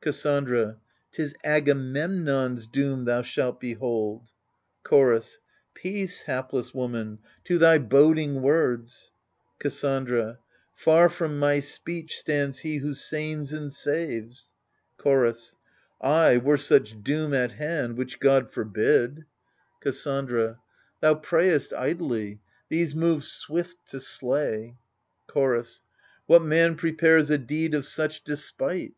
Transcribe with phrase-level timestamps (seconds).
[0.00, 0.78] Cassandra
[1.12, 4.30] 'Tis Agamemnon's doom thou shalt behold.
[4.82, 5.38] Chorus
[5.74, 10.38] Peace, hapless woman, to thy boding words I Cassandra
[10.74, 14.50] Far from my speech stands he who sains and saves.
[14.96, 15.54] Chorus
[16.00, 19.10] Ay— were such doom at hand *— which God forbid!
[19.12, 19.26] AGAMEMNON 57
[19.82, 20.58] Cassandra
[21.00, 22.40] Thou prayest idly—
[22.70, 24.78] these move swift to slay.
[25.28, 25.80] Chorus
[26.26, 28.94] What man prepares a deed of such despite